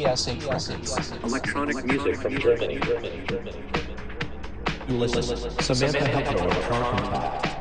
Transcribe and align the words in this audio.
TSH 0.00 0.48
presents 0.48 1.12
Electronic 1.24 1.84
music 1.84 2.16
from 2.16 2.38
Germany. 2.38 2.80
Ulysses, 4.88 5.54
Samantha 5.60 5.98
Hedgerow 5.98 6.46
of 6.46 6.68
Contact. 6.70 7.59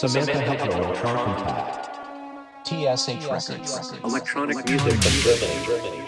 Samantha 0.00 0.32
Hedgerow 0.32 0.86
on 0.86 0.96
car 0.96 1.24
contact. 1.26 2.66
TSH 2.66 3.26
Records. 3.26 3.92
Electronic 4.02 4.66
music 4.66 4.94
from 4.94 5.12
Germany. 5.20 5.66
Germany. 5.66 5.66
Germany. 5.66 5.99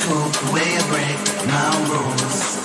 cool 0.00 0.28
the 0.28 0.52
way 0.52 0.76
I 0.76 0.82
break 0.88 1.46
my 1.46 1.88
rules. 1.90 2.63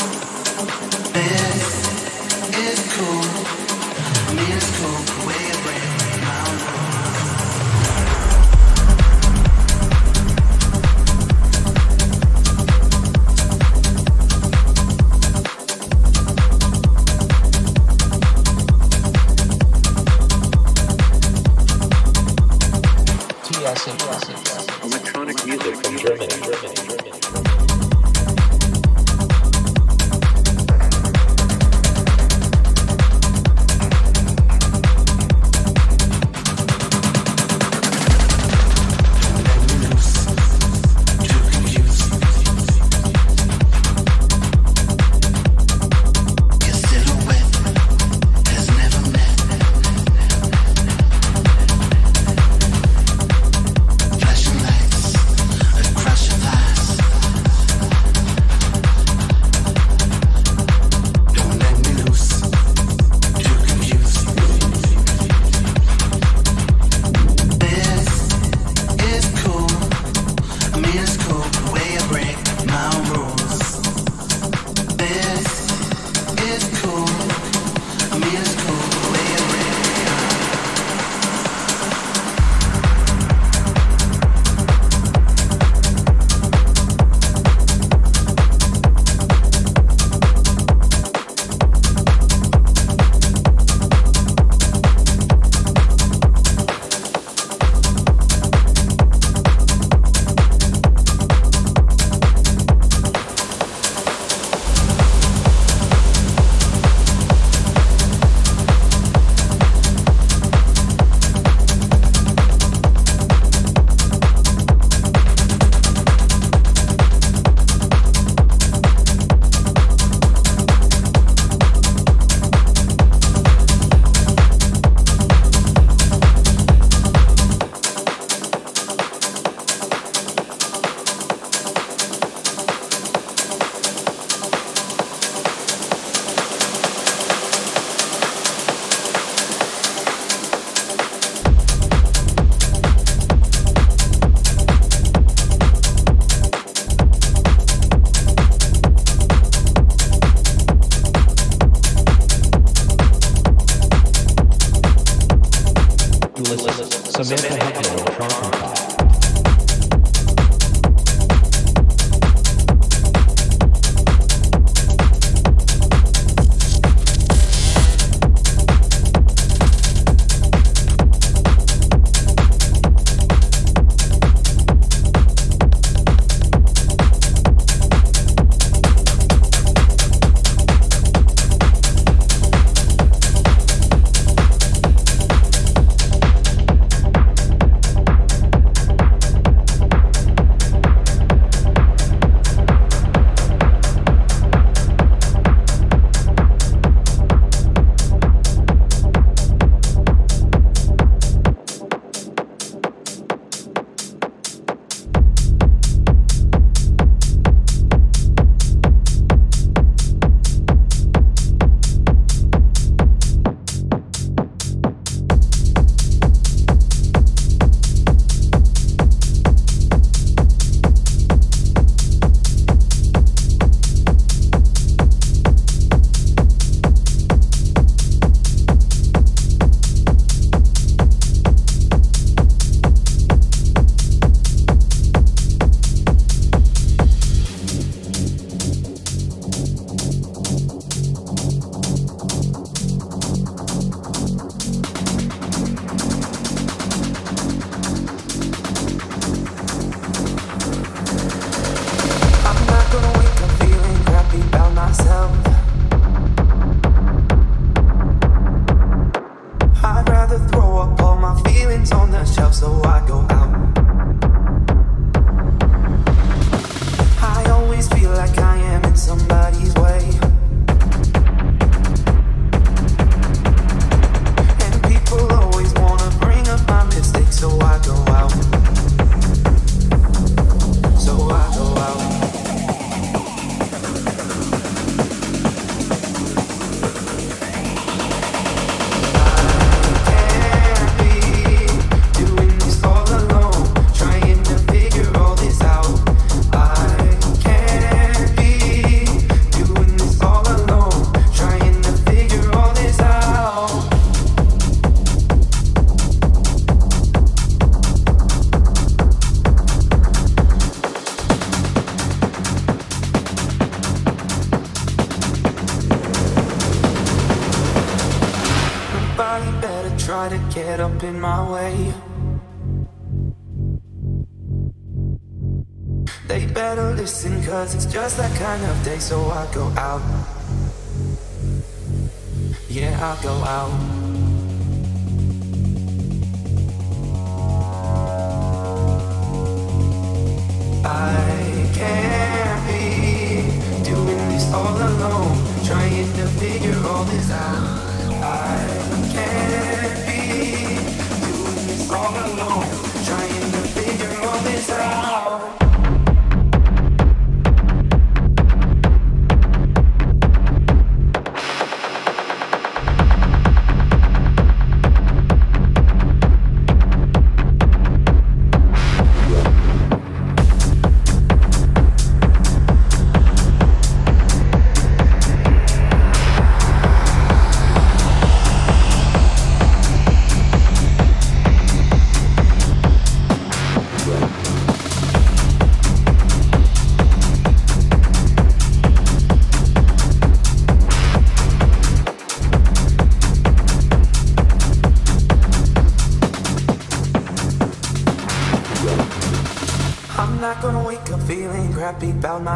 just 327.89 328.17
that 328.17 328.35
kind 328.37 328.63
of 328.63 328.83
day, 328.83 328.99
so 328.99 329.28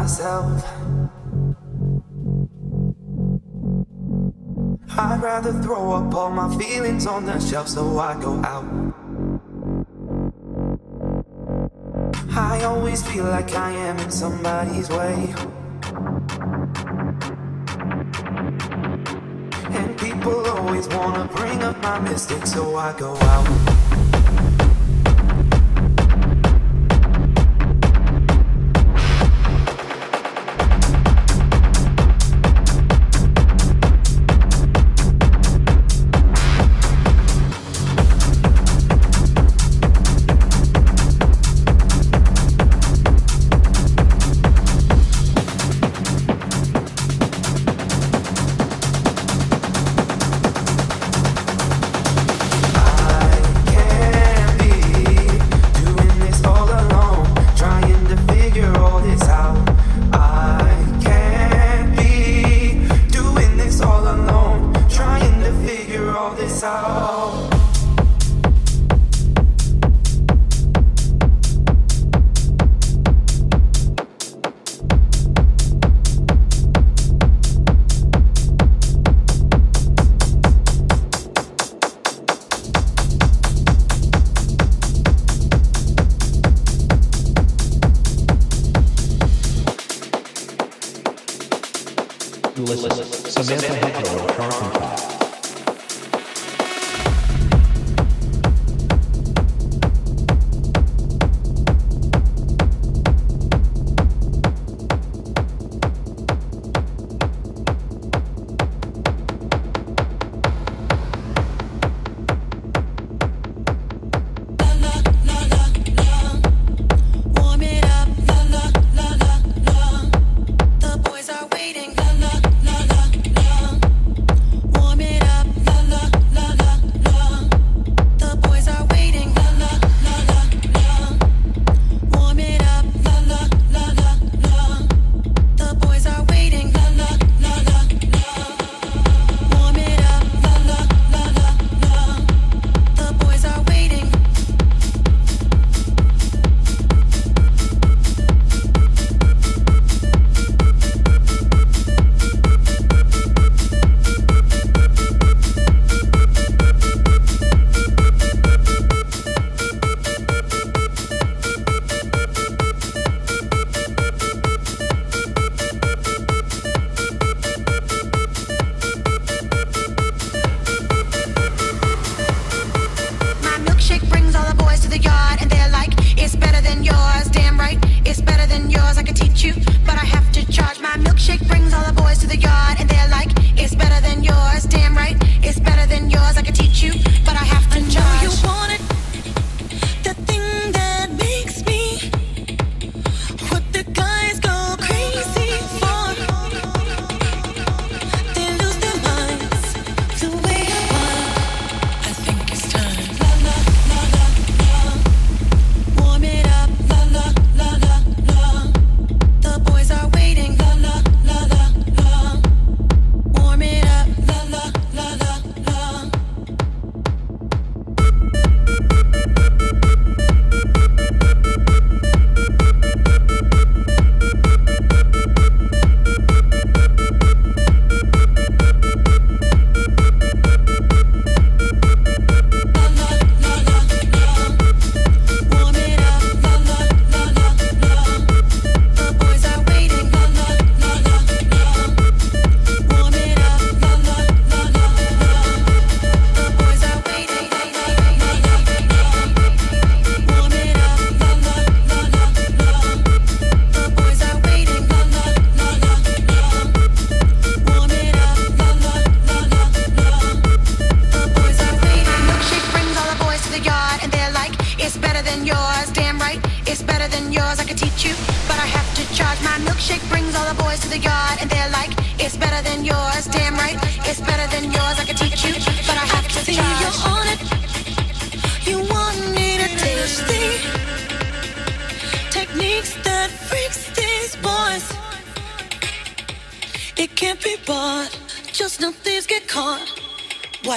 myself. 0.04 0.62
I'd 4.98 5.20
rather 5.22 5.52
throw 5.62 5.92
up 5.92 6.14
all 6.14 6.30
my 6.30 6.54
feelings 6.58 7.06
on 7.06 7.24
the 7.24 7.40
shelf 7.40 7.68
so 7.68 7.98
I 7.98 8.20
go 8.20 8.34
out. 8.44 8.66
I 12.36 12.64
always 12.64 13.02
feel 13.08 13.24
like 13.24 13.54
I 13.54 13.70
am 13.70 13.98
in 13.98 14.10
somebody's 14.10 14.90
way. 14.90 15.34
And 19.78 19.98
people 19.98 20.46
always 20.48 20.86
wanna 20.88 21.24
bring 21.34 21.62
up 21.62 21.82
my 21.82 21.98
mistakes 22.00 22.52
so 22.52 22.76
I 22.76 22.92
go 22.98 23.16
out. 23.16 23.63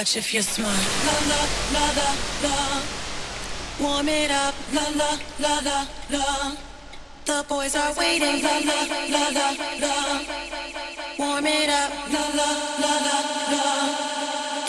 much 0.07 0.17
if 0.17 0.33
you're 0.33 0.43
smart. 0.43 0.83
La 1.05 1.15
la 1.31 1.41
la 1.73 1.85
la 1.97 2.09
la. 2.43 2.81
Warm 3.79 4.07
it 4.07 4.31
up. 4.31 4.55
La 4.73 4.85
la 4.95 5.17
la 5.39 5.59
la 5.65 5.87
la. 6.09 6.55
The 7.25 7.45
boys 7.49 7.75
are 7.75 7.93
waiting. 7.95 8.41
La 8.41 8.57
la 8.69 8.79
la 9.13 9.23
la 9.29 9.49
la. 9.83 9.93
Warm 11.19 11.45
it 11.45 11.69
up. 11.69 11.91
La 12.13 12.23
la 12.39 12.49
la 12.83 12.93
la 13.09 13.17
la. 13.51 13.65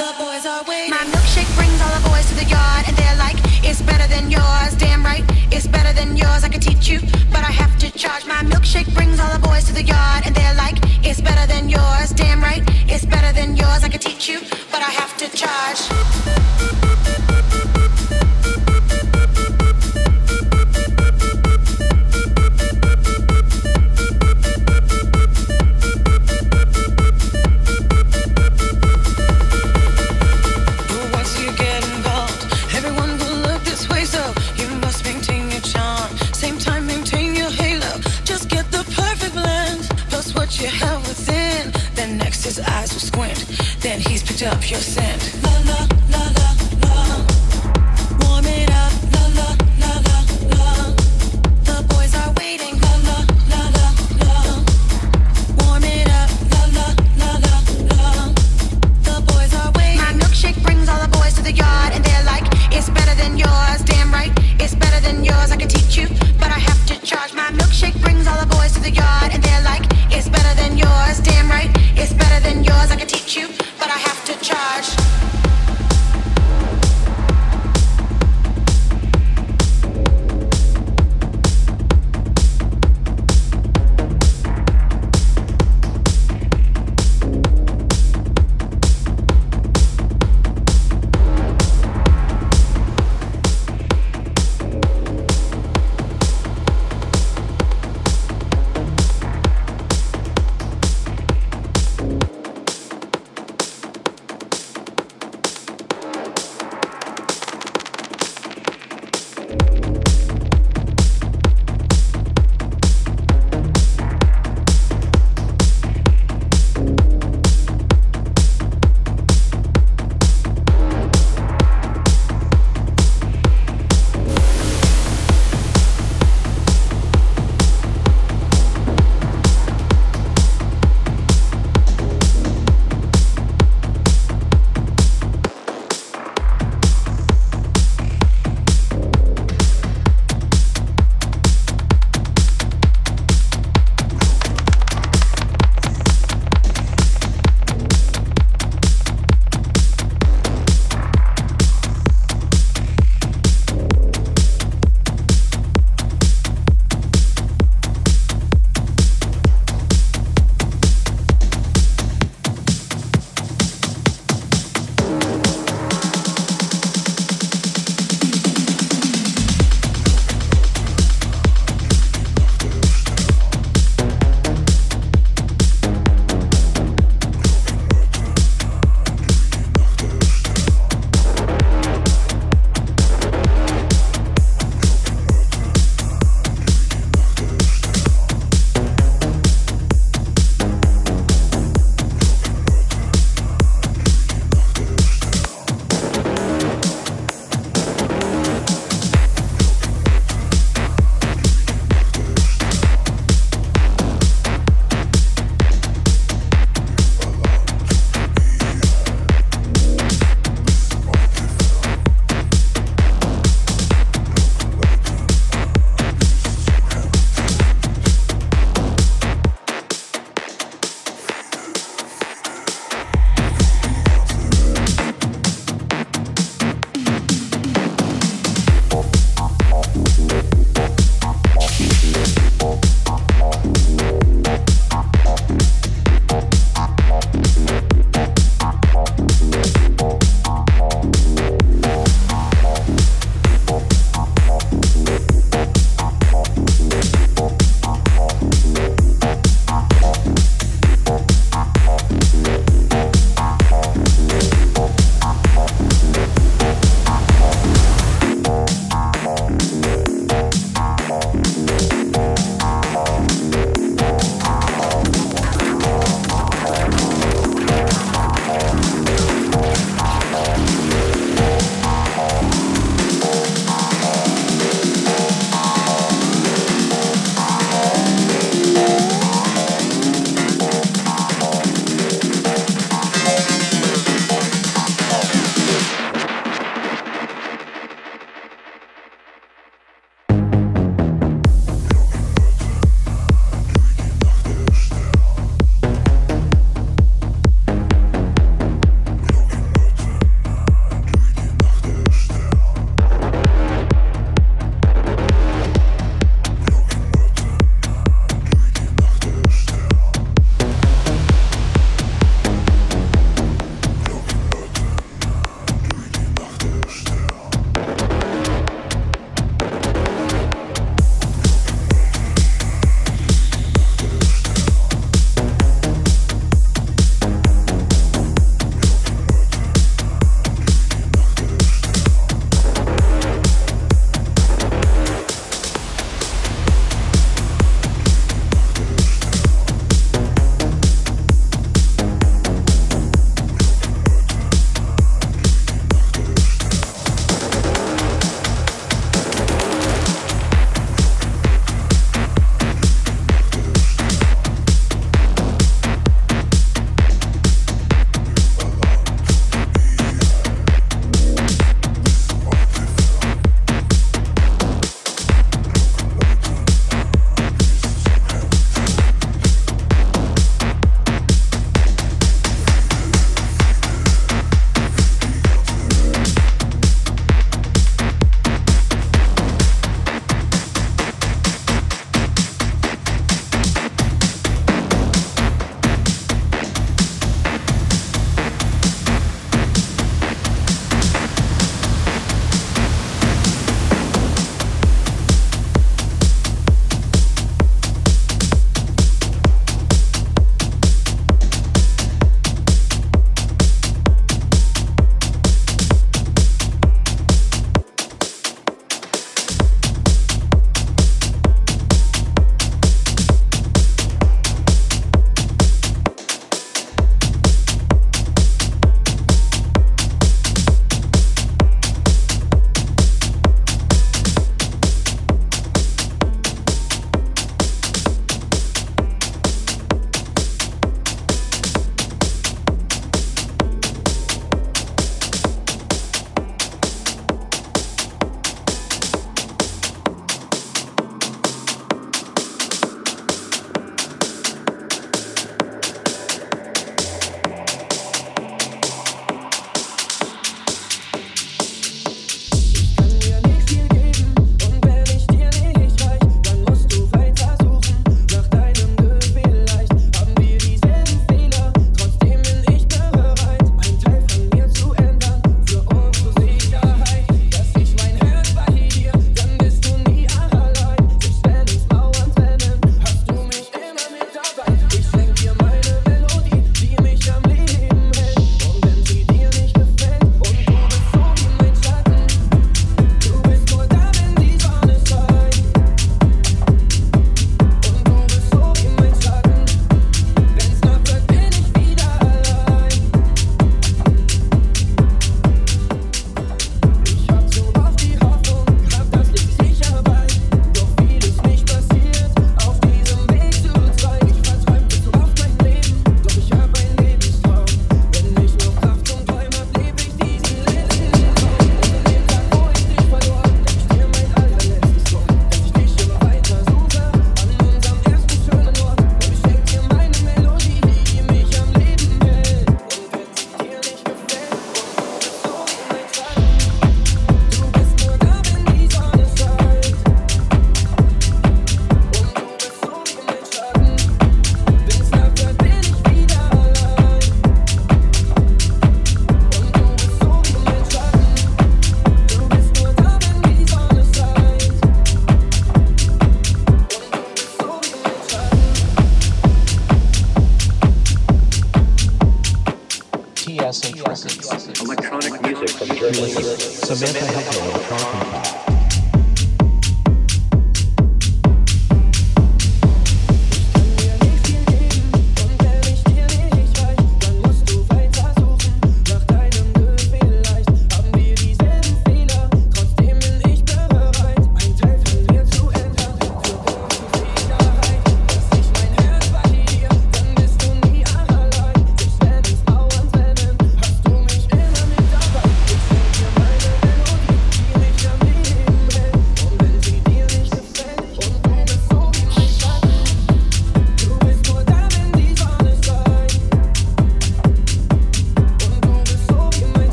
The 0.00 0.10
boys 0.18 0.44
are 0.46 0.64
waiting. 0.66 0.90
My 0.90 1.04
milkshake 1.14 1.50
brings 1.54 1.80
all 1.82 1.94
the 1.98 2.08
boys 2.08 2.26
to 2.30 2.34
the 2.34 2.48
yard, 2.56 2.84
and 2.88 2.96
they're 2.96 3.18
like, 3.18 3.38
it's 3.62 3.82
better 3.82 4.08
than 4.08 4.30
yours. 4.30 4.74
Damn 4.76 5.04
right, 5.04 5.24
it's 5.52 5.68
better 5.68 5.92
than 5.92 6.16
yours. 6.16 6.42
I 6.42 6.48
could 6.48 6.62
teach 6.62 6.88
you, 6.88 7.00
but 7.30 7.44
I 7.50 7.52
have 7.52 7.78
to 7.78 7.90
charge. 7.92 8.24
My 8.26 8.42
milkshake 8.42 8.92
brings 8.92 9.20
all 9.20 9.32
the 9.32 9.42
boys 9.46 9.64
to 9.68 9.72
the 9.72 9.84
yard, 9.84 10.26
and 10.26 10.34
they're 10.34 10.54
like, 10.54 10.78
it's 11.04 11.20
better 11.20 11.46
than 11.46 11.68
yours. 11.68 12.10
Damn 12.10 12.40
right, 12.42 12.62
it's 12.92 13.04
better 13.04 13.32
than 13.32 13.56
yours. 13.56 13.84
I 13.84 13.88
could 13.88 14.02
teach 14.02 14.28
you 14.28 14.40
gosh. 15.48 16.17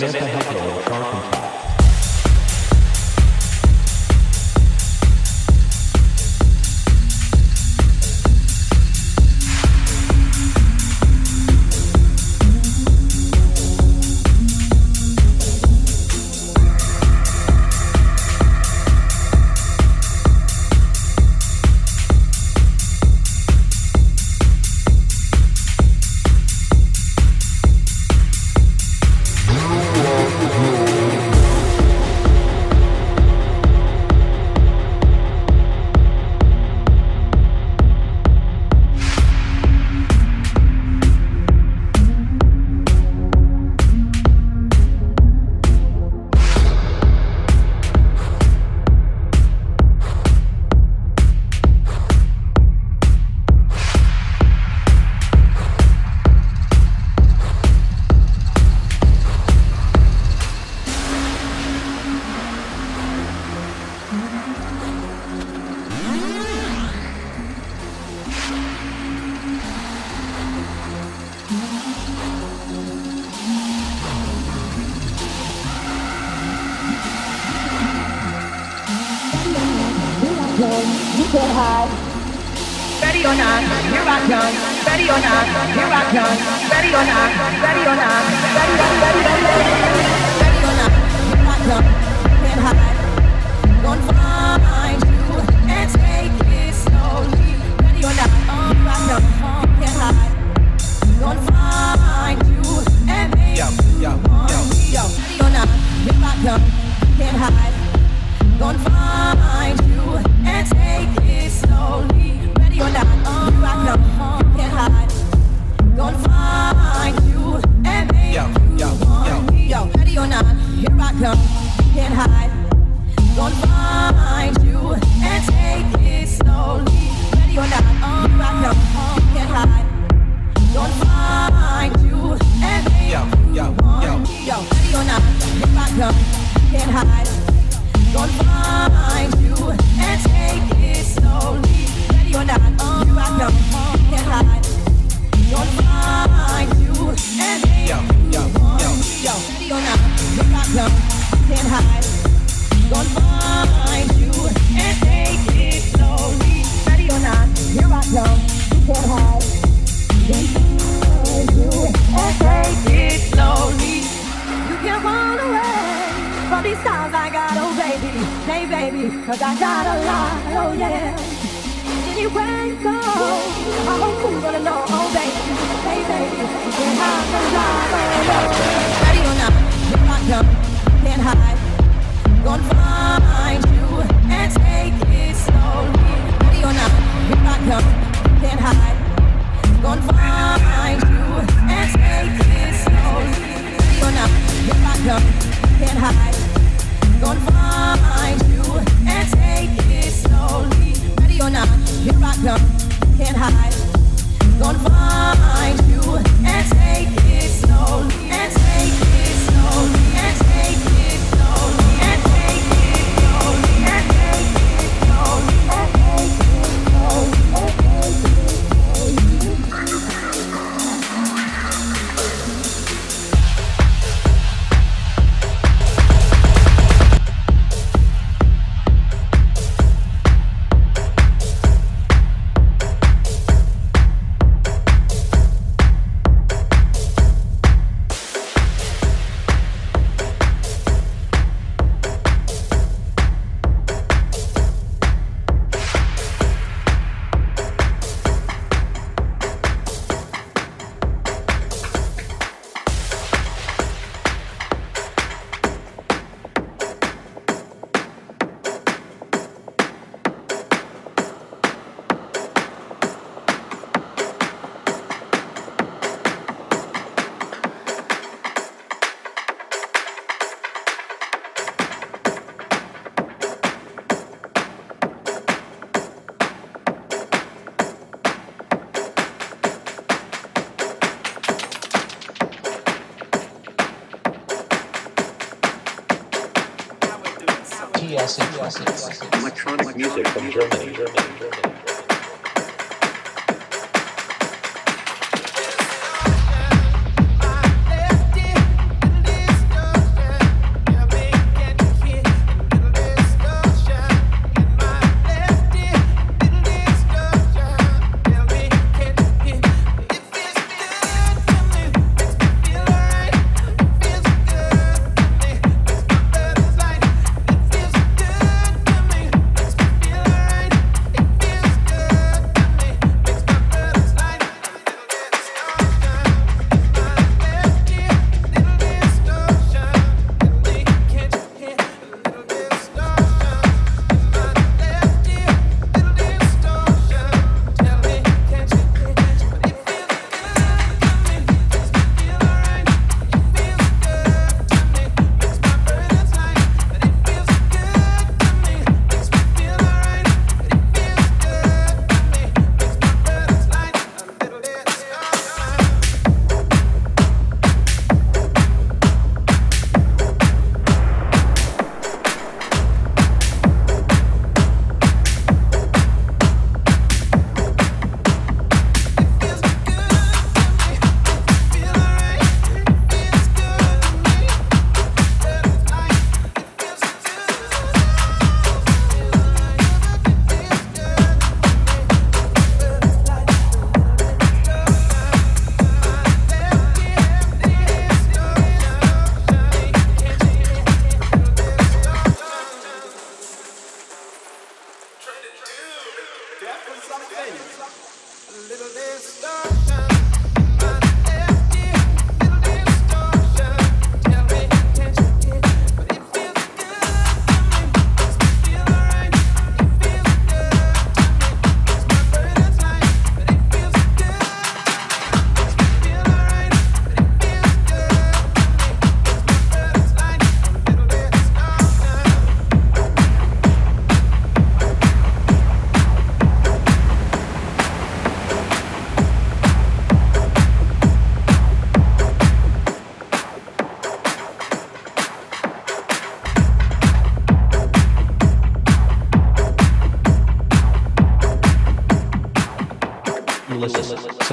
Listen 0.00 0.21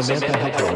Samantha 0.01 0.37
Hedgerow 0.37 0.68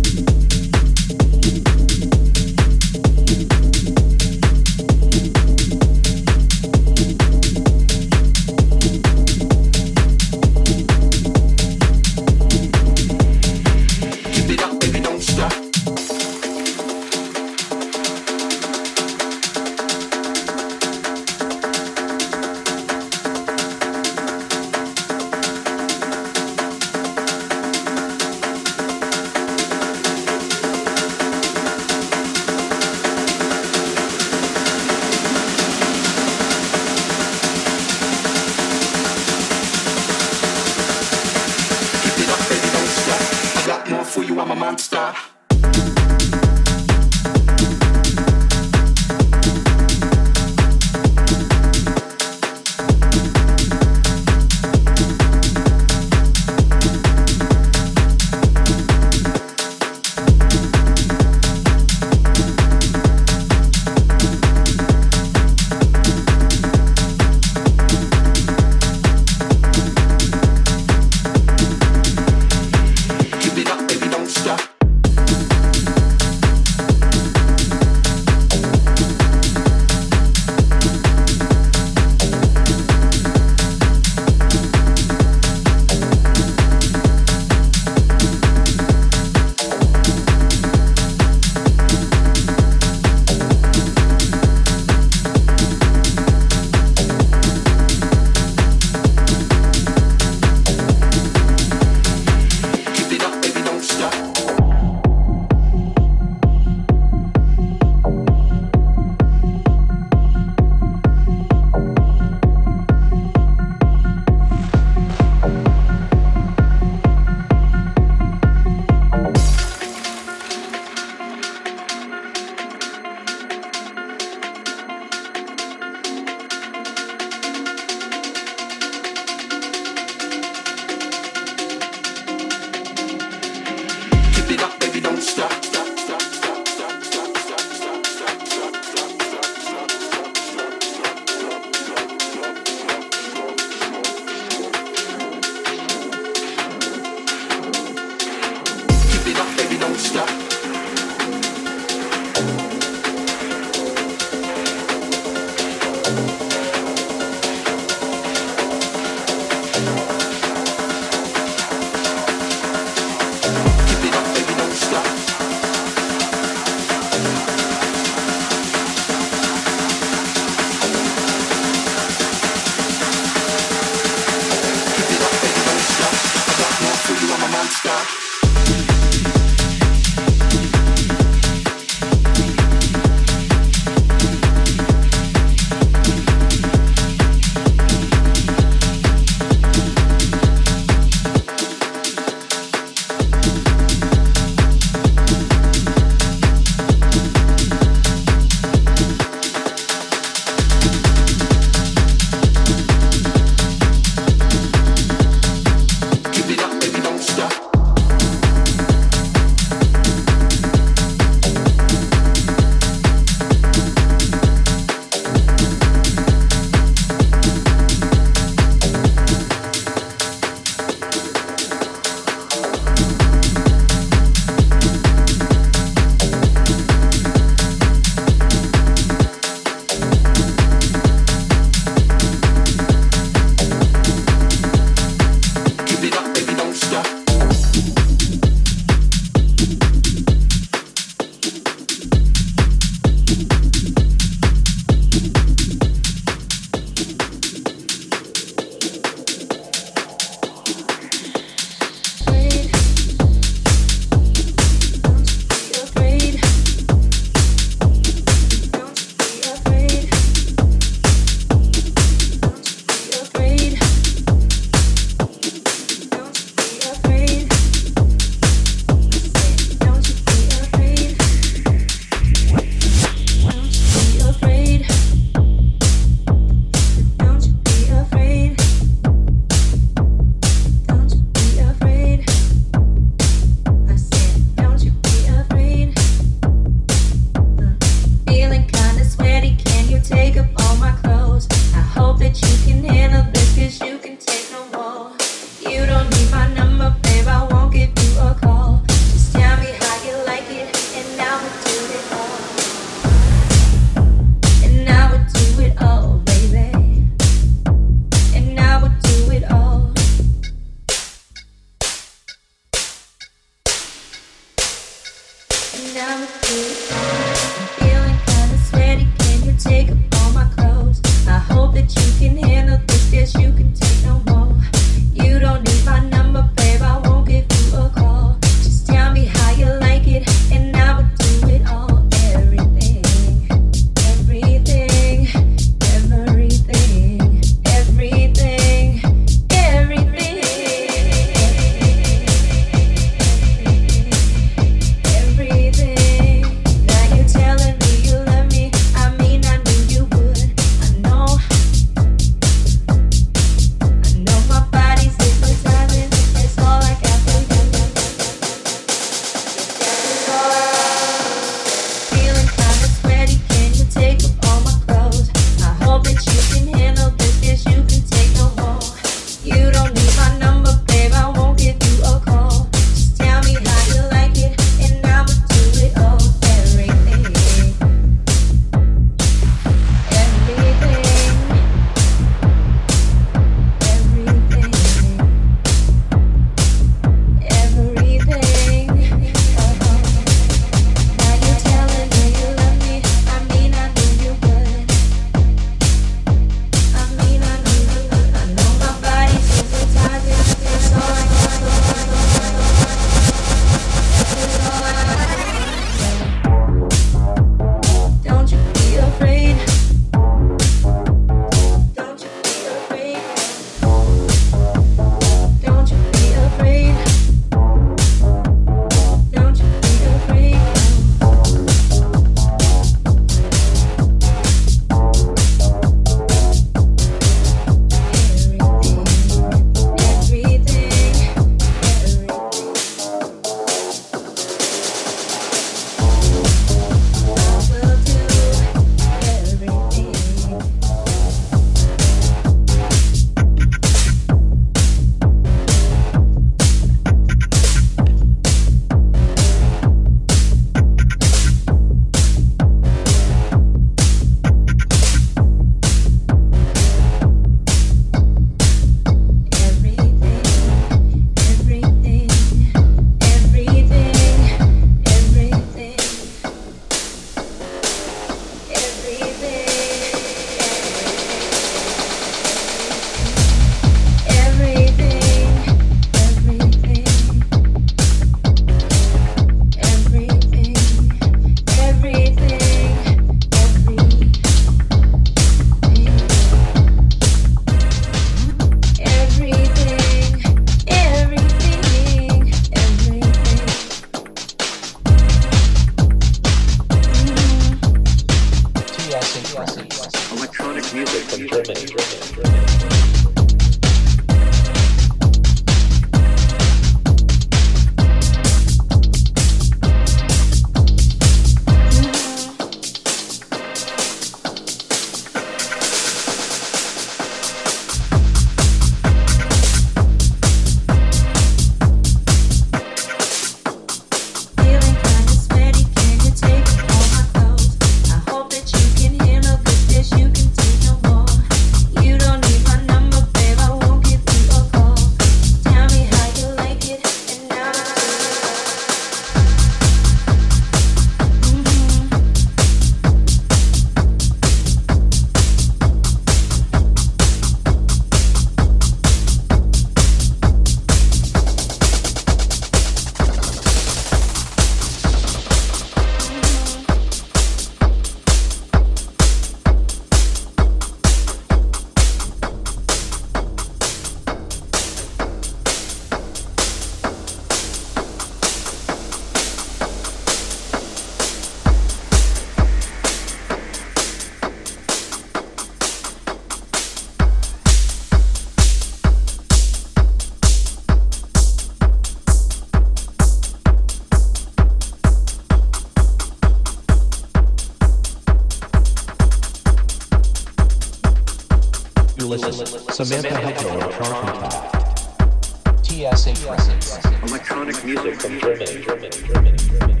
You're 592.31 592.39
listening 592.39 592.87
to 592.87 592.93
Samantha 592.93 593.35
Hedgerow 593.35 593.89
of 593.89 593.91
Contact. 593.99 595.85
TSH 595.85 596.45
Records. 596.45 596.97
Electronic 597.23 597.83
music 597.83 598.21
from 598.21 598.39
Germany, 598.39 598.81
Germany, 598.85 599.09
Germany, 599.09 599.57
Germany. 599.57 600.00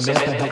Listen. 0.00 0.24
Samantha 0.24 0.43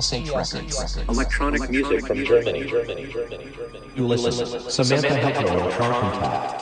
TSH 0.00 0.30
Records. 0.30 0.96
Electronic 1.08 1.70
music 1.70 2.06
from 2.06 2.24
Germany. 2.24 2.64
Germany. 2.64 3.06
Germany. 3.06 3.52
Germany. 3.54 3.90
You 3.94 4.06
listen 4.06 4.60
Samantha 4.70 5.08
Hedgerow 5.08 5.62
on 5.62 5.70
Trockentakt. 5.70 6.53